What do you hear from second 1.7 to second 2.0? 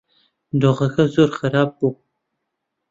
بوو.